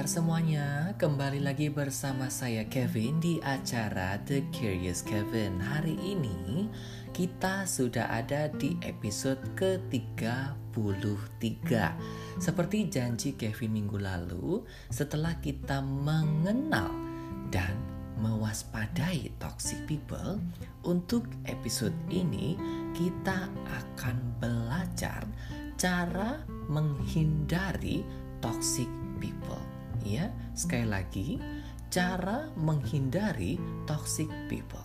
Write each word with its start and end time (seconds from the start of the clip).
kabar 0.00 0.16
semuanya? 0.16 0.96
Kembali 0.96 1.44
lagi 1.44 1.68
bersama 1.68 2.32
saya 2.32 2.64
Kevin 2.72 3.20
di 3.20 3.36
acara 3.44 4.16
The 4.24 4.48
Curious 4.48 5.04
Kevin. 5.04 5.60
Hari 5.60 5.92
ini 6.00 6.72
kita 7.12 7.68
sudah 7.68 8.08
ada 8.08 8.48
di 8.48 8.80
episode 8.80 9.36
ke-33. 9.60 11.68
Seperti 12.40 12.88
janji 12.88 13.36
Kevin 13.36 13.76
minggu 13.76 14.00
lalu, 14.00 14.64
setelah 14.88 15.36
kita 15.44 15.84
mengenal 15.84 16.88
dan 17.52 17.76
mewaspadai 18.24 19.28
toxic 19.36 19.84
people, 19.84 20.40
untuk 20.80 21.28
episode 21.44 21.92
ini 22.08 22.56
kita 22.96 23.52
akan 23.68 24.16
belajar 24.40 25.28
cara 25.76 26.40
menghindari 26.72 28.00
toxic 28.40 28.88
people. 29.20 29.69
Ya, 30.04 30.32
sekali 30.56 30.88
lagi, 30.88 31.28
cara 31.92 32.48
menghindari 32.56 33.60
toxic 33.84 34.30
people. 34.48 34.82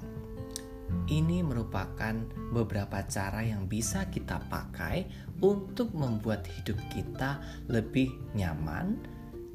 Ini 1.06 1.42
merupakan 1.42 2.14
beberapa 2.54 3.02
cara 3.06 3.42
yang 3.46 3.66
bisa 3.70 4.10
kita 4.10 4.42
pakai 4.50 5.06
untuk 5.42 5.94
membuat 5.94 6.46
hidup 6.46 6.78
kita 6.94 7.42
lebih 7.70 8.10
nyaman 8.38 9.02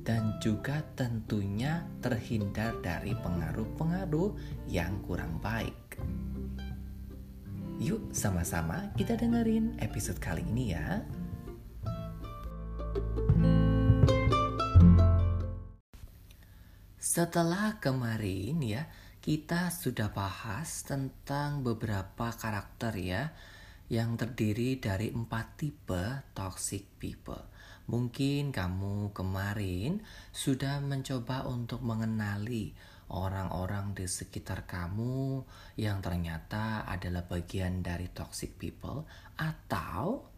dan 0.03 0.39
juga 0.41 0.83
tentunya 0.97 1.85
terhindar 2.01 2.79
dari 2.81 3.15
pengaruh-pengaruh 3.19 4.35
yang 4.67 4.99
kurang 5.05 5.39
baik. 5.39 5.99
Yuk, 7.81 8.13
sama-sama 8.13 8.93
kita 8.97 9.17
dengerin 9.17 9.77
episode 9.81 10.21
kali 10.21 10.45
ini 10.45 10.77
ya. 10.77 11.01
Setelah 17.11 17.83
kemarin 17.83 18.63
ya, 18.63 18.87
kita 19.19 19.75
sudah 19.75 20.15
bahas 20.15 20.87
tentang 20.87 21.67
beberapa 21.67 22.31
karakter 22.31 22.95
ya 23.03 23.35
yang 23.91 24.15
terdiri 24.15 24.79
dari 24.79 25.11
empat 25.11 25.59
tipe 25.59 26.31
toxic 26.39 26.87
people. 27.03 27.43
Mungkin 27.91 28.55
kamu 28.55 29.11
kemarin 29.11 30.07
sudah 30.31 30.79
mencoba 30.79 31.51
untuk 31.51 31.83
mengenali 31.83 32.79
orang-orang 33.11 33.91
di 33.91 34.07
sekitar 34.07 34.71
kamu 34.71 35.43
yang 35.83 35.99
ternyata 35.99 36.87
adalah 36.87 37.27
bagian 37.27 37.83
dari 37.83 38.07
toxic 38.15 38.55
people 38.55 39.03
atau 39.35 40.31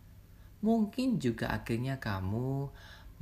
mungkin 0.64 1.20
juga 1.20 1.52
akhirnya 1.52 2.00
kamu 2.00 2.72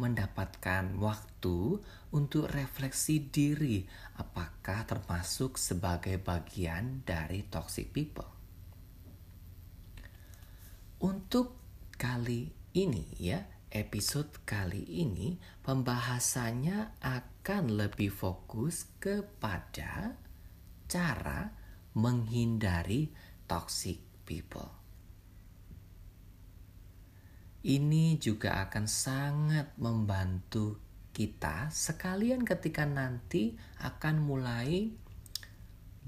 mendapatkan 0.01 0.97
waktu 0.97 1.77
untuk 2.17 2.49
refleksi 2.49 3.29
diri 3.29 3.85
apakah 4.17 4.89
termasuk 4.89 5.61
sebagai 5.61 6.17
bagian 6.17 7.05
dari 7.05 7.45
toxic 7.53 7.93
people. 7.93 8.27
Untuk 11.05 11.61
kali 12.01 12.49
ini 12.73 13.05
ya, 13.21 13.45
episode 13.69 14.41
kali 14.49 15.05
ini 15.05 15.37
pembahasannya 15.61 17.05
akan 17.05 17.65
lebih 17.77 18.09
fokus 18.09 18.89
kepada 18.97 20.17
cara 20.89 21.53
menghindari 21.93 23.13
toxic 23.45 24.01
people 24.25 24.80
ini 27.61 28.17
juga 28.17 28.65
akan 28.65 28.89
sangat 28.89 29.77
membantu 29.77 30.81
kita 31.13 31.69
sekalian 31.69 32.49
ketika 32.49 32.89
nanti 32.89 33.53
akan 33.85 34.25
mulai 34.25 34.89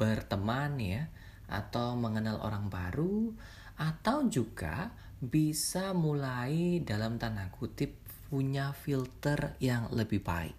berteman 0.00 0.80
ya 0.80 1.12
atau 1.52 1.92
mengenal 2.00 2.40
orang 2.40 2.72
baru 2.72 3.36
atau 3.76 4.24
juga 4.32 4.96
bisa 5.20 5.92
mulai 5.92 6.80
dalam 6.80 7.20
tanda 7.20 7.52
kutip 7.52 8.00
punya 8.32 8.72
filter 8.72 9.60
yang 9.60 9.92
lebih 9.92 10.24
baik 10.24 10.56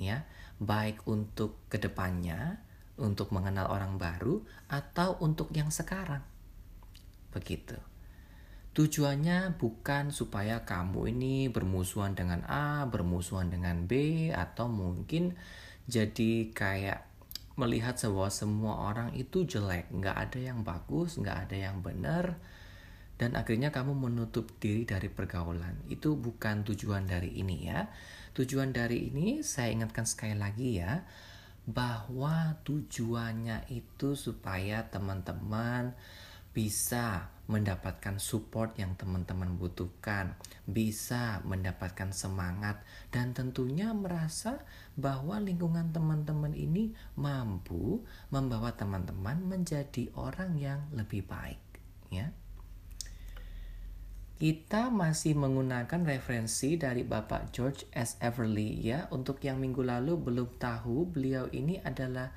ya. 0.00 0.24
Baik 0.60 1.04
untuk 1.08 1.68
ke 1.72 1.80
depannya 1.80 2.60
untuk 3.00 3.32
mengenal 3.32 3.68
orang 3.72 3.96
baru 3.96 4.44
atau 4.68 5.16
untuk 5.20 5.52
yang 5.56 5.72
sekarang. 5.72 6.24
Begitu 7.32 7.89
Tujuannya 8.80 9.60
bukan 9.60 10.08
supaya 10.08 10.64
kamu 10.64 11.12
ini 11.12 11.52
bermusuhan 11.52 12.16
dengan 12.16 12.40
A, 12.48 12.88
bermusuhan 12.88 13.52
dengan 13.52 13.84
B, 13.84 13.92
atau 14.32 14.72
mungkin 14.72 15.36
jadi 15.84 16.48
kayak 16.48 17.04
melihat 17.60 18.00
bahwa 18.08 18.32
semua 18.32 18.88
orang 18.88 19.12
itu 19.12 19.44
jelek, 19.44 19.92
nggak 19.92 20.16
ada 20.16 20.40
yang 20.40 20.64
bagus, 20.64 21.20
nggak 21.20 21.44
ada 21.44 21.56
yang 21.60 21.84
benar, 21.84 22.40
dan 23.20 23.36
akhirnya 23.36 23.68
kamu 23.68 23.92
menutup 23.92 24.48
diri 24.56 24.88
dari 24.88 25.12
pergaulan. 25.12 25.76
Itu 25.92 26.16
bukan 26.16 26.64
tujuan 26.64 27.04
dari 27.04 27.36
ini 27.36 27.68
ya. 27.68 27.84
Tujuan 28.32 28.72
dari 28.72 29.12
ini 29.12 29.44
saya 29.44 29.76
ingatkan 29.76 30.08
sekali 30.08 30.40
lagi 30.40 30.80
ya, 30.80 31.04
bahwa 31.68 32.56
tujuannya 32.64 33.68
itu 33.76 34.16
supaya 34.16 34.88
teman-teman 34.88 35.92
bisa 36.50 37.30
mendapatkan 37.50 38.22
support 38.22 38.78
yang 38.78 38.94
teman-teman 38.94 39.58
butuhkan, 39.58 40.38
bisa 40.70 41.42
mendapatkan 41.42 42.14
semangat, 42.14 42.78
dan 43.10 43.34
tentunya 43.34 43.90
merasa 43.90 44.62
bahwa 44.94 45.42
lingkungan 45.42 45.90
teman-teman 45.90 46.54
ini 46.54 46.94
mampu 47.18 48.06
membawa 48.30 48.70
teman-teman 48.78 49.42
menjadi 49.42 50.14
orang 50.14 50.54
yang 50.62 50.86
lebih 50.94 51.26
baik. 51.26 51.58
Ya, 52.10 52.30
kita 54.40 54.88
masih 54.88 55.36
menggunakan 55.36 56.00
referensi 56.00 56.80
dari 56.80 57.04
Bapak 57.04 57.52
George 57.52 57.84
S. 57.92 58.16
Everly 58.24 58.72
ya. 58.78 59.04
Untuk 59.12 59.42
yang 59.44 59.60
minggu 59.60 59.84
lalu 59.84 60.16
belum 60.16 60.56
tahu, 60.56 61.12
beliau 61.12 61.44
ini 61.52 61.76
adalah 61.84 62.32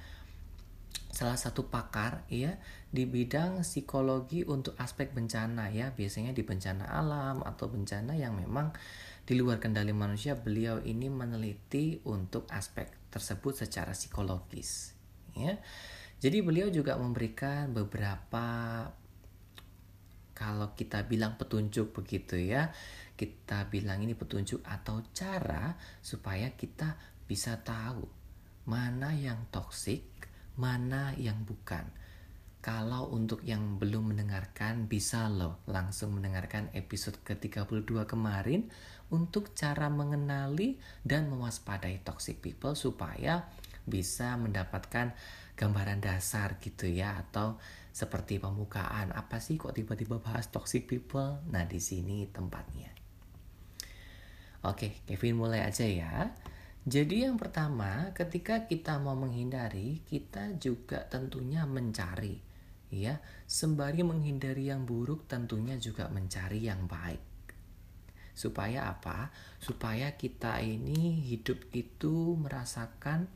salah 1.14 1.38
satu 1.38 1.70
pakar 1.70 2.26
ya 2.26 2.58
di 2.90 3.06
bidang 3.06 3.62
psikologi 3.62 4.42
untuk 4.42 4.74
aspek 4.82 5.14
bencana 5.14 5.70
ya. 5.70 5.94
Biasanya 5.94 6.34
di 6.34 6.42
bencana 6.42 6.90
alam 6.90 7.46
atau 7.46 7.70
bencana 7.70 8.18
yang 8.18 8.34
memang 8.34 8.74
di 9.24 9.38
luar 9.38 9.62
kendali 9.62 9.94
manusia 9.94 10.34
beliau 10.34 10.82
ini 10.82 11.08
meneliti 11.08 12.02
untuk 12.10 12.50
aspek 12.50 12.90
tersebut 13.14 13.64
secara 13.64 13.94
psikologis 13.94 14.98
ya. 15.38 15.54
Jadi 16.18 16.42
beliau 16.42 16.74
juga 16.74 16.98
memberikan 16.98 17.70
beberapa 17.70 18.46
kalau 20.34 20.74
kita 20.74 21.06
bilang 21.06 21.38
petunjuk 21.38 21.94
begitu 21.94 22.42
ya. 22.42 22.74
Kita 23.14 23.70
bilang 23.70 24.02
ini 24.02 24.18
petunjuk 24.18 24.66
atau 24.66 25.06
cara 25.14 25.78
supaya 26.02 26.50
kita 26.58 26.98
bisa 27.30 27.62
tahu 27.62 28.24
mana 28.64 29.12
yang 29.14 29.52
toksik 29.52 30.13
mana 30.58 31.16
yang 31.18 31.42
bukan. 31.46 31.86
Kalau 32.64 33.12
untuk 33.12 33.44
yang 33.44 33.76
belum 33.76 34.16
mendengarkan 34.16 34.88
bisa 34.88 35.28
loh 35.28 35.60
langsung 35.68 36.16
mendengarkan 36.16 36.72
episode 36.72 37.20
ke-32 37.28 38.08
kemarin 38.08 38.72
untuk 39.12 39.52
cara 39.52 39.92
mengenali 39.92 40.80
dan 41.04 41.28
mewaspadai 41.28 42.00
toxic 42.08 42.40
people 42.40 42.72
supaya 42.72 43.52
bisa 43.84 44.40
mendapatkan 44.40 45.12
gambaran 45.60 46.00
dasar 46.00 46.56
gitu 46.64 46.88
ya 46.88 47.20
atau 47.20 47.60
seperti 47.94 48.42
pembukaan 48.42 49.14
apa 49.14 49.38
sih 49.38 49.60
kok 49.60 49.76
tiba-tiba 49.78 50.18
bahas 50.18 50.50
toxic 50.50 50.90
people? 50.90 51.44
Nah, 51.52 51.68
di 51.70 51.78
sini 51.78 52.26
tempatnya. 52.32 52.90
Oke, 54.64 55.04
Kevin 55.06 55.36
mulai 55.38 55.68
aja 55.68 55.84
ya. 55.84 56.32
Jadi 56.84 57.24
yang 57.24 57.40
pertama, 57.40 58.12
ketika 58.12 58.68
kita 58.68 59.00
mau 59.00 59.16
menghindari, 59.16 60.04
kita 60.04 60.60
juga 60.60 61.08
tentunya 61.08 61.64
mencari 61.64 62.44
ya. 62.92 63.24
Sembari 63.48 64.04
menghindari 64.04 64.68
yang 64.68 64.84
buruk, 64.84 65.26
tentunya 65.26 65.80
juga 65.80 66.12
mencari 66.12 66.68
yang 66.68 66.86
baik. 66.86 67.24
Supaya 68.36 68.92
apa? 68.92 69.32
Supaya 69.64 70.14
kita 70.20 70.60
ini 70.60 71.24
hidup 71.24 71.72
itu 71.72 72.36
merasakan 72.36 73.32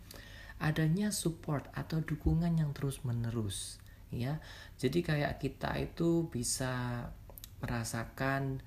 adanya 0.58 1.14
support 1.14 1.70
atau 1.72 2.02
dukungan 2.02 2.58
yang 2.58 2.74
terus-menerus 2.74 3.78
ya. 4.10 4.42
Jadi 4.76 5.06
kayak 5.06 5.38
kita 5.38 5.78
itu 5.78 6.28
bisa 6.28 7.08
merasakan 7.62 8.62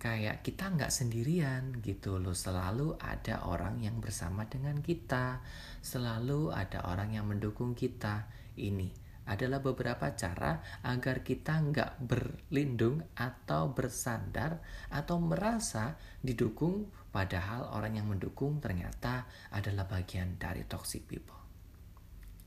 kayak 0.00 0.40
kita 0.40 0.72
nggak 0.72 0.88
sendirian 0.88 1.76
gitu 1.84 2.16
loh 2.16 2.32
selalu 2.32 2.96
ada 2.96 3.44
orang 3.44 3.84
yang 3.84 4.00
bersama 4.00 4.48
dengan 4.48 4.80
kita 4.80 5.44
selalu 5.84 6.48
ada 6.56 6.88
orang 6.88 7.12
yang 7.12 7.28
mendukung 7.28 7.76
kita 7.76 8.24
ini 8.56 8.88
adalah 9.28 9.60
beberapa 9.60 10.10
cara 10.16 10.58
agar 10.82 11.20
kita 11.20 11.60
nggak 11.60 11.92
berlindung 12.02 13.04
atau 13.14 13.70
bersandar 13.76 14.58
atau 14.90 15.20
merasa 15.20 15.94
didukung 16.18 16.88
padahal 17.12 17.70
orang 17.76 18.00
yang 18.00 18.08
mendukung 18.08 18.58
ternyata 18.58 19.28
adalah 19.54 19.86
bagian 19.86 20.34
dari 20.40 20.66
toxic 20.66 21.06
people. 21.06 21.38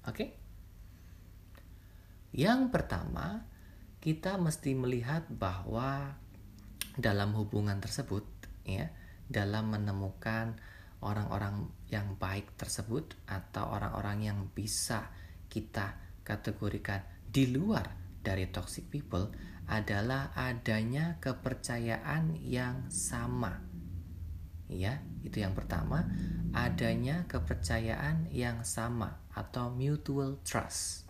Oke? 0.10 0.16
Okay? 0.18 0.30
Yang 2.34 2.74
pertama, 2.74 3.46
kita 4.02 4.42
mesti 4.42 4.74
melihat 4.74 5.30
bahwa 5.30 6.18
dalam 6.98 7.34
hubungan 7.34 7.82
tersebut 7.82 8.26
ya, 8.66 8.90
dalam 9.30 9.74
menemukan 9.74 10.58
orang-orang 11.04 11.68
yang 11.92 12.16
baik 12.16 12.56
tersebut 12.56 13.14
atau 13.28 13.76
orang-orang 13.76 14.32
yang 14.32 14.40
bisa 14.56 15.12
kita 15.52 16.00
kategorikan 16.24 17.04
di 17.28 17.52
luar 17.52 17.92
dari 18.24 18.48
toxic 18.48 18.88
people 18.88 19.28
adalah 19.68 20.32
adanya 20.36 21.20
kepercayaan 21.20 22.40
yang 22.40 22.88
sama. 22.88 23.60
Ya, 24.72 25.04
itu 25.22 25.44
yang 25.44 25.54
pertama, 25.54 26.08
adanya 26.56 27.28
kepercayaan 27.28 28.32
yang 28.32 28.64
sama 28.64 29.22
atau 29.36 29.70
mutual 29.70 30.40
trust. 30.42 31.06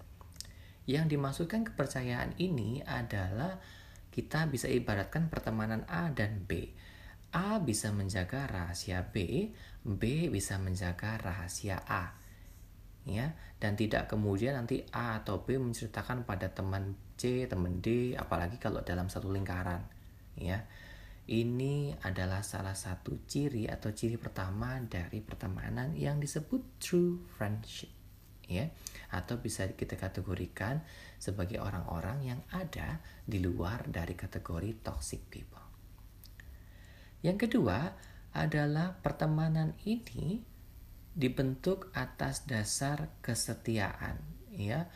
Yang 0.83 1.15
dimaksudkan 1.15 1.63
kepercayaan 1.63 2.35
ini 2.41 2.83
adalah 2.83 3.61
kita 4.13 4.45
bisa 4.45 4.69
ibaratkan 4.69 5.33
pertemanan 5.33 5.89
A 5.89 6.13
dan 6.13 6.45
B. 6.45 6.69
A 7.33 7.57
bisa 7.57 7.89
menjaga 7.89 8.45
rahasia 8.45 9.09
B, 9.09 9.49
B 9.81 10.29
bisa 10.29 10.61
menjaga 10.61 11.17
rahasia 11.17 11.81
A. 11.89 12.13
Ya, 13.03 13.35
dan 13.57 13.73
tidak 13.75 14.07
kemudian 14.07 14.55
nanti 14.55 14.85
A 14.93 15.19
atau 15.19 15.41
B 15.41 15.57
menceritakan 15.57 16.23
pada 16.29 16.53
teman 16.53 16.93
C, 17.17 17.49
teman 17.49 17.81
D, 17.81 18.13
apalagi 18.13 18.61
kalau 18.61 18.85
dalam 18.85 19.09
satu 19.09 19.33
lingkaran. 19.33 19.81
Ya. 20.37 20.69
Ini 21.23 22.03
adalah 22.03 22.43
salah 22.43 22.75
satu 22.75 23.23
ciri 23.23 23.63
atau 23.71 23.95
ciri 23.95 24.19
pertama 24.19 24.75
dari 24.83 25.23
pertemanan 25.23 25.95
yang 25.95 26.19
disebut 26.19 26.83
true 26.83 27.23
friendship. 27.39 28.02
Ya, 28.47 28.67
atau 29.13 29.39
bisa 29.39 29.65
kita 29.71 29.95
kategorikan 29.95 30.83
sebagai 31.15 31.63
orang-orang 31.63 32.27
yang 32.27 32.41
ada 32.51 32.99
di 33.23 33.39
luar 33.39 33.87
dari 33.87 34.19
kategori 34.19 34.83
toxic 34.83 35.31
people. 35.31 35.63
Yang 37.23 37.47
kedua 37.47 37.87
adalah 38.35 38.99
pertemanan 38.99 39.77
ini 39.87 40.43
dibentuk 41.13 41.93
atas 41.95 42.43
dasar 42.43 43.15
kesetiaan, 43.23 44.19
ya. 44.51 44.89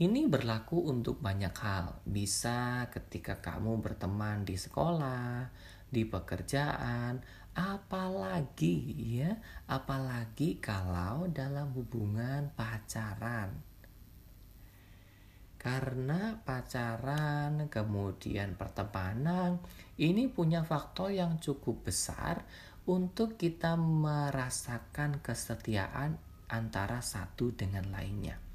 Ini 0.00 0.32
berlaku 0.32 0.88
untuk 0.88 1.20
banyak 1.20 1.52
hal. 1.60 2.00
Bisa 2.08 2.88
ketika 2.88 3.44
kamu 3.44 3.84
berteman 3.84 4.48
di 4.48 4.56
sekolah, 4.56 5.52
di 5.90 6.08
pekerjaan, 6.08 7.20
apalagi 7.60 8.76
ya, 9.20 9.36
apalagi 9.68 10.56
kalau 10.56 11.28
dalam 11.28 11.76
hubungan 11.76 12.48
pacaran. 12.56 13.52
Karena 15.60 16.40
pacaran, 16.40 17.68
kemudian 17.68 18.56
pertemanan, 18.56 19.60
ini 20.00 20.24
punya 20.32 20.64
faktor 20.64 21.12
yang 21.12 21.36
cukup 21.36 21.84
besar 21.84 22.48
untuk 22.88 23.36
kita 23.36 23.76
merasakan 23.76 25.20
kesetiaan 25.20 26.16
antara 26.48 27.04
satu 27.04 27.52
dengan 27.52 27.92
lainnya. 27.92 28.49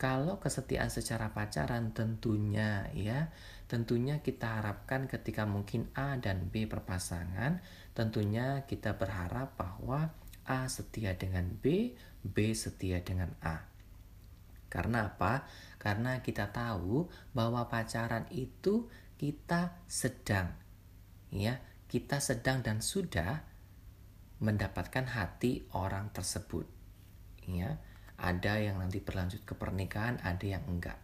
Kalau 0.00 0.40
kesetiaan 0.40 0.88
secara 0.88 1.36
pacaran 1.36 1.92
tentunya 1.92 2.88
ya, 2.96 3.28
tentunya 3.68 4.24
kita 4.24 4.56
harapkan 4.56 5.04
ketika 5.04 5.44
mungkin 5.44 5.92
A 5.92 6.16
dan 6.16 6.48
B 6.48 6.64
berpasangan, 6.64 7.60
tentunya 7.92 8.64
kita 8.64 8.96
berharap 8.96 9.60
bahwa 9.60 10.08
A 10.48 10.64
setia 10.72 11.20
dengan 11.20 11.52
B, 11.52 11.92
B 12.24 12.56
setia 12.56 13.04
dengan 13.04 13.36
A. 13.44 13.68
Karena 14.72 15.12
apa? 15.12 15.44
Karena 15.76 16.24
kita 16.24 16.48
tahu 16.48 17.04
bahwa 17.36 17.68
pacaran 17.68 18.24
itu 18.32 18.88
kita 19.20 19.84
sedang 19.84 20.56
ya, 21.28 21.60
kita 21.92 22.18
sedang 22.18 22.64
dan 22.64 22.80
sudah 22.80 23.44
mendapatkan 24.40 25.06
hati 25.12 25.68
orang 25.76 26.10
tersebut. 26.10 26.64
Ya, 27.44 27.76
ada 28.20 28.60
yang 28.60 28.76
nanti 28.78 29.00
berlanjut 29.00 29.42
ke 29.48 29.56
pernikahan, 29.56 30.20
ada 30.20 30.44
yang 30.44 30.62
enggak. 30.68 31.00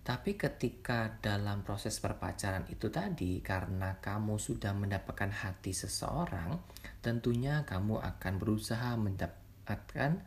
Tapi 0.00 0.34
ketika 0.40 1.20
dalam 1.20 1.60
proses 1.60 2.00
perpacaran 2.00 2.64
itu 2.72 2.88
tadi, 2.88 3.44
karena 3.44 4.00
kamu 4.00 4.40
sudah 4.40 4.72
mendapatkan 4.72 5.28
hati 5.28 5.76
seseorang, 5.76 6.56
tentunya 7.04 7.68
kamu 7.68 8.00
akan 8.00 8.40
berusaha 8.40 8.96
mendapatkan 8.96 10.24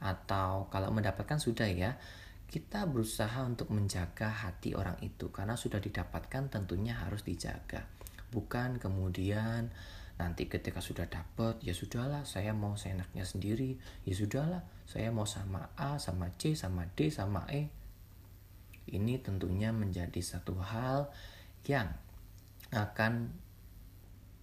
atau 0.00 0.72
kalau 0.72 0.88
mendapatkan 0.90 1.36
sudah 1.36 1.68
ya, 1.68 2.00
kita 2.48 2.88
berusaha 2.88 3.44
untuk 3.44 3.70
menjaga 3.70 4.26
hati 4.26 4.74
orang 4.74 4.96
itu 5.04 5.30
karena 5.30 5.54
sudah 5.54 5.78
didapatkan 5.78 6.50
tentunya 6.50 6.98
harus 6.98 7.22
dijaga 7.22 7.86
bukan 8.30 8.78
kemudian 8.78 9.68
nanti 10.20 10.44
ketika 10.52 10.84
sudah 10.84 11.08
dapat 11.08 11.56
ya 11.64 11.72
sudahlah 11.72 12.28
saya 12.28 12.52
mau 12.52 12.76
seenaknya 12.76 13.24
sendiri. 13.24 13.80
Ya 14.04 14.12
sudahlah 14.12 14.60
saya 14.84 15.08
mau 15.08 15.24
sama 15.24 15.72
A 15.80 15.96
sama 15.96 16.28
C 16.36 16.52
sama 16.52 16.84
D 16.92 17.08
sama 17.08 17.48
E. 17.48 17.72
Ini 18.92 19.24
tentunya 19.24 19.72
menjadi 19.72 20.20
satu 20.20 20.60
hal 20.60 21.08
yang 21.64 21.88
akan 22.68 23.32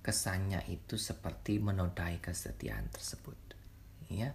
kesannya 0.02 0.66
itu 0.72 0.98
seperti 0.98 1.62
menodai 1.62 2.18
kesetiaan 2.18 2.90
tersebut. 2.90 3.38
Ya. 4.10 4.34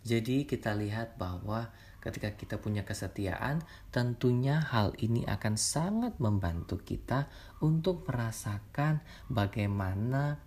Jadi 0.00 0.48
kita 0.48 0.72
lihat 0.72 1.20
bahwa 1.20 1.68
ketika 2.00 2.32
kita 2.32 2.56
punya 2.56 2.88
kesetiaan, 2.88 3.60
tentunya 3.92 4.64
hal 4.64 4.96
ini 4.96 5.28
akan 5.28 5.60
sangat 5.60 6.16
membantu 6.16 6.80
kita 6.80 7.28
untuk 7.60 8.08
merasakan 8.08 9.04
bagaimana 9.28 10.40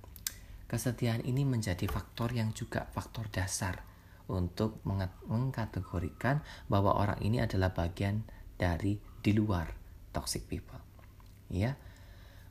kesetiaan 0.74 1.22
ini 1.22 1.46
menjadi 1.46 1.86
faktor 1.86 2.34
yang 2.34 2.50
juga 2.50 2.90
faktor 2.90 3.30
dasar 3.30 3.86
untuk 4.26 4.82
mengkategorikan 5.30 6.42
bahwa 6.66 6.98
orang 6.98 7.22
ini 7.22 7.38
adalah 7.46 7.70
bagian 7.78 8.26
dari 8.58 8.98
di 8.98 9.32
luar 9.38 9.70
toxic 10.10 10.50
people. 10.50 10.82
Ya. 11.54 11.78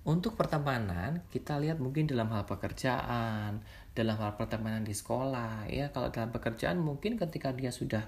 Untuk 0.07 0.39
pertemanan, 0.39 1.27
kita 1.35 1.59
lihat 1.59 1.83
mungkin 1.83 2.07
dalam 2.07 2.31
hal 2.31 2.47
pekerjaan, 2.47 3.59
dalam 3.91 4.17
hal 4.19 4.39
pertemanan 4.39 4.87
di 4.87 4.95
sekolah, 4.95 5.67
ya. 5.67 5.91
Kalau 5.91 6.15
dalam 6.15 6.31
pekerjaan 6.31 6.79
mungkin 6.79 7.19
ketika 7.19 7.51
dia 7.51 7.75
sudah 7.75 8.07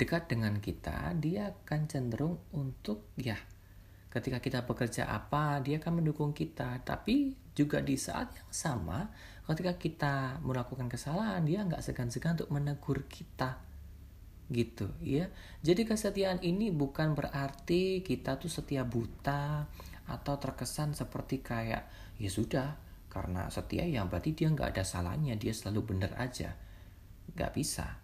dekat 0.00 0.32
dengan 0.32 0.56
kita, 0.56 1.12
dia 1.20 1.52
akan 1.52 1.80
cenderung 1.84 2.40
untuk 2.56 3.12
ya 3.20 3.36
ketika 4.12 4.44
kita 4.44 4.68
bekerja 4.68 5.08
apa, 5.08 5.64
dia 5.64 5.80
akan 5.80 6.04
mendukung 6.04 6.36
kita. 6.36 6.84
Tapi 6.84 7.32
juga 7.56 7.80
di 7.80 7.96
saat 7.96 8.28
yang 8.36 8.50
sama, 8.52 9.08
ketika 9.48 9.80
kita 9.80 10.14
melakukan 10.44 10.92
kesalahan, 10.92 11.40
dia 11.48 11.64
nggak 11.64 11.80
segan-segan 11.80 12.36
untuk 12.36 12.52
menegur 12.52 13.08
kita. 13.08 13.56
Gitu 14.52 14.92
ya. 15.00 15.32
Jadi 15.64 15.88
kesetiaan 15.88 16.44
ini 16.44 16.68
bukan 16.68 17.16
berarti 17.16 18.04
kita 18.04 18.36
tuh 18.36 18.52
setia 18.52 18.84
buta 18.84 19.64
atau 20.04 20.34
terkesan 20.36 20.92
seperti 20.92 21.40
kayak 21.40 21.88
ya 22.20 22.28
sudah 22.28 22.76
karena 23.08 23.48
setia 23.48 23.88
yang 23.88 24.12
berarti 24.12 24.36
dia 24.36 24.52
nggak 24.52 24.76
ada 24.76 24.84
salahnya 24.84 25.38
dia 25.38 25.54
selalu 25.54 25.94
benar 25.94 26.16
aja 26.18 26.52
nggak 27.32 27.52
bisa 27.54 28.02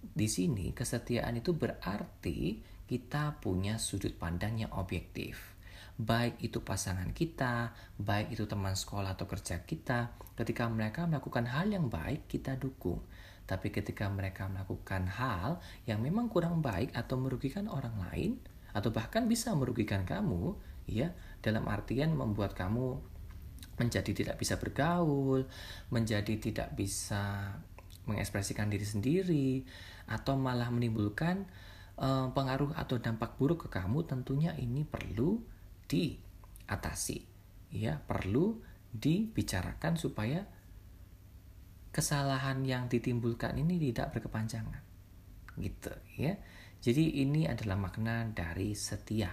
di 0.00 0.26
sini 0.26 0.72
kesetiaan 0.72 1.36
itu 1.38 1.52
berarti 1.52 2.62
kita 2.90 3.38
punya 3.38 3.78
sudut 3.78 4.18
pandang 4.18 4.58
yang 4.58 4.74
objektif. 4.74 5.54
Baik 5.94 6.42
itu 6.42 6.58
pasangan 6.66 7.14
kita, 7.14 7.70
baik 8.02 8.34
itu 8.34 8.50
teman 8.50 8.74
sekolah 8.74 9.14
atau 9.14 9.30
kerja 9.30 9.62
kita, 9.62 10.10
ketika 10.34 10.66
mereka 10.66 11.06
melakukan 11.06 11.46
hal 11.46 11.70
yang 11.70 11.86
baik, 11.86 12.26
kita 12.26 12.58
dukung. 12.58 12.98
Tapi 13.46 13.70
ketika 13.70 14.10
mereka 14.10 14.50
melakukan 14.50 15.06
hal 15.06 15.62
yang 15.86 16.02
memang 16.02 16.26
kurang 16.26 16.58
baik 16.66 16.90
atau 16.98 17.14
merugikan 17.14 17.70
orang 17.70 17.94
lain, 18.10 18.42
atau 18.74 18.90
bahkan 18.90 19.30
bisa 19.30 19.54
merugikan 19.54 20.02
kamu, 20.02 20.58
ya, 20.90 21.14
dalam 21.46 21.70
artian 21.70 22.10
membuat 22.10 22.58
kamu 22.58 22.98
menjadi 23.78 24.10
tidak 24.10 24.36
bisa 24.42 24.58
bergaul, 24.58 25.46
menjadi 25.94 26.34
tidak 26.42 26.74
bisa 26.74 27.54
mengekspresikan 28.10 28.66
diri 28.66 28.82
sendiri 28.82 29.62
atau 30.10 30.34
malah 30.34 30.74
menimbulkan 30.74 31.46
pengaruh 32.00 32.72
atau 32.72 32.96
dampak 32.96 33.36
buruk 33.36 33.68
ke 33.68 33.68
kamu 33.68 34.08
tentunya 34.08 34.56
ini 34.56 34.88
perlu 34.88 35.44
diatasi. 35.84 37.28
Ya 37.76 38.00
perlu 38.00 38.58
dibicarakan 38.90 39.94
supaya 40.00 40.48
kesalahan 41.92 42.64
yang 42.64 42.88
ditimbulkan 42.88 43.54
ini 43.60 43.76
tidak 43.92 44.16
berkepanjangan. 44.16 44.82
Gitu 45.60 45.92
ya. 46.16 46.40
Jadi 46.80 47.20
ini 47.20 47.44
adalah 47.44 47.76
makna 47.76 48.24
dari 48.32 48.72
setia 48.72 49.28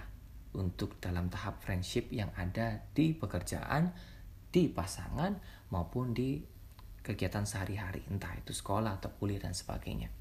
untuk 0.52 1.00
dalam 1.00 1.32
tahap 1.32 1.64
friendship 1.64 2.12
yang 2.12 2.28
ada 2.36 2.84
di 2.92 3.16
pekerjaan 3.16 3.96
di 4.52 4.68
pasangan 4.68 5.32
maupun 5.72 6.12
di 6.12 6.40
kegiatan 7.00 7.48
sehari-hari, 7.48 8.04
entah 8.12 8.36
itu 8.36 8.52
sekolah 8.52 9.00
atau 9.00 9.08
kuliah 9.16 9.40
dan 9.40 9.56
sebagainya. 9.56 10.12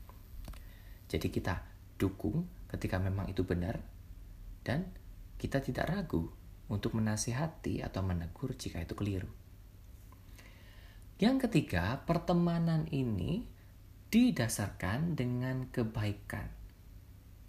Jadi 1.12 1.28
kita 1.28 1.77
dukung 1.98 2.46
ketika 2.72 3.02
memang 3.02 3.30
itu 3.30 3.42
benar 3.44 3.82
dan 4.64 4.90
kita 5.38 5.62
tidak 5.62 5.90
ragu 5.90 6.30
untuk 6.68 6.96
menasihati 6.98 7.80
atau 7.84 8.04
menegur 8.04 8.54
jika 8.54 8.84
itu 8.84 8.94
keliru. 8.94 9.30
Yang 11.18 11.50
ketiga, 11.50 12.06
pertemanan 12.06 12.86
ini 12.94 13.48
didasarkan 14.14 15.18
dengan 15.18 15.66
kebaikan. 15.74 16.46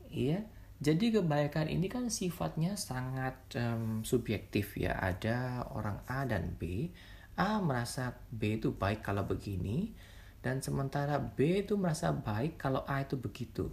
Iya, 0.09 0.49
jadi 0.81 1.21
kebaikan 1.21 1.69
ini 1.69 1.91
kan 1.91 2.09
sifatnya 2.09 2.81
sangat 2.81 3.37
um, 3.61 4.07
subjektif 4.07 4.79
ya. 4.79 4.97
Ada 4.97 5.69
orang 5.75 6.01
A 6.09 6.25
dan 6.25 6.57
B. 6.57 6.89
A 7.37 7.61
merasa 7.61 8.17
B 8.33 8.57
itu 8.57 8.73
baik 8.73 9.05
kalau 9.05 9.29
begini, 9.29 9.93
dan 10.41 10.65
sementara 10.65 11.21
B 11.21 11.67
itu 11.67 11.77
merasa 11.77 12.15
baik 12.15 12.57
kalau 12.57 12.89
A 12.89 13.05
itu 13.05 13.21
begitu. 13.21 13.69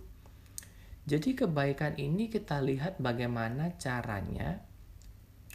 Jadi 1.05 1.37
kebaikan 1.37 2.01
ini 2.01 2.33
kita 2.33 2.57
lihat 2.65 2.97
bagaimana 2.97 3.77
caranya 3.77 4.65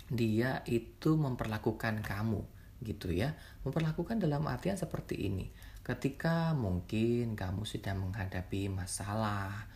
dia 0.07 0.63
itu 0.67 1.19
memperlakukan 1.19 2.07
kamu 2.07 2.43
gitu 2.87 3.11
ya. 3.11 3.35
Memperlakukan 3.67 4.23
dalam 4.23 4.47
artian 4.47 4.79
seperti 4.79 5.27
ini. 5.27 5.51
Ketika 5.83 6.55
mungkin 6.55 7.35
kamu 7.35 7.67
sedang 7.67 7.99
menghadapi 7.99 8.71
masalah, 8.71 9.67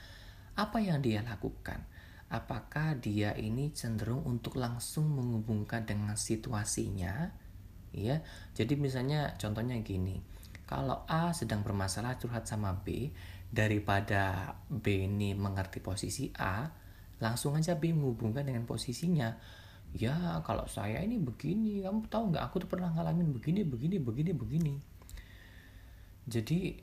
apa 0.55 0.79
yang 0.79 1.03
dia 1.03 1.27
lakukan? 1.27 1.83
Apakah 2.31 2.95
dia 2.99 3.35
ini 3.35 3.75
cenderung 3.75 4.23
untuk 4.23 4.59
langsung 4.59 5.11
menghubungkan 5.11 5.87
dengan 5.87 6.15
situasinya? 6.15 7.31
Ya, 7.95 8.27
jadi 8.59 8.75
misalnya 8.75 9.39
contohnya 9.39 9.79
gini, 9.83 10.19
kalau 10.67 11.07
A 11.07 11.31
sedang 11.31 11.63
bermasalah 11.63 12.19
curhat 12.19 12.51
sama 12.51 12.75
B, 12.83 13.15
daripada 13.55 14.55
B 14.67 15.07
ini 15.07 15.31
mengerti 15.39 15.79
posisi 15.79 16.35
A, 16.35 16.67
langsung 17.23 17.55
aja 17.55 17.79
B 17.79 17.95
menghubungkan 17.95 18.43
dengan 18.43 18.67
posisinya. 18.67 19.39
Ya 19.95 20.43
kalau 20.43 20.67
saya 20.67 20.99
ini 20.99 21.23
begini 21.23 21.87
kamu 21.87 22.11
tahu 22.11 22.35
nggak? 22.35 22.51
Aku 22.51 22.59
tuh 22.59 22.67
pernah 22.67 22.91
ngalamin 22.91 23.31
begini 23.31 23.63
begini 23.63 24.03
begini 24.03 24.33
begini. 24.35 24.75
Jadi 26.27 26.75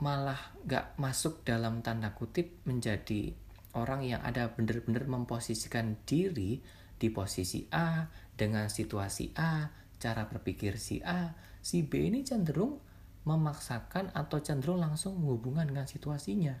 malah 0.00 0.56
nggak 0.64 0.96
masuk 0.96 1.44
dalam 1.44 1.84
tanda 1.84 2.16
kutip 2.16 2.64
menjadi 2.64 3.36
orang 3.76 4.08
yang 4.08 4.24
ada 4.24 4.48
benar-benar 4.56 5.04
memposisikan 5.04 6.00
diri 6.08 6.64
di 6.96 7.08
posisi 7.12 7.68
A 7.68 8.08
dengan 8.32 8.72
situasi 8.72 9.36
A 9.36 9.68
cara 10.00 10.24
berpikir 10.24 10.80
si 10.80 11.04
A. 11.04 11.36
Si 11.60 11.84
B 11.84 12.08
ini 12.08 12.24
cenderung 12.24 12.80
memaksakan 13.26 14.14
atau 14.14 14.38
cenderung 14.38 14.78
langsung 14.78 15.18
menghubungkan 15.18 15.66
dengan 15.66 15.84
situasinya 15.84 16.54